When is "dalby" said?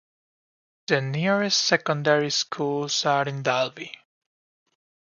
3.43-3.91